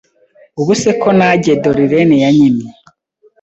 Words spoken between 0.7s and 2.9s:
se ko najye Dorlene yanyimye